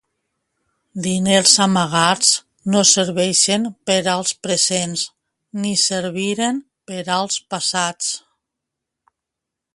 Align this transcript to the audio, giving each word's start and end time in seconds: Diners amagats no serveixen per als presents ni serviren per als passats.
Diners 1.07 1.51
amagats 1.65 2.31
no 2.75 2.81
serveixen 2.93 3.67
per 3.91 3.99
als 4.15 4.33
presents 4.47 5.05
ni 5.63 5.75
serviren 5.83 6.61
per 6.93 7.01
als 7.21 7.39
passats. 7.55 8.11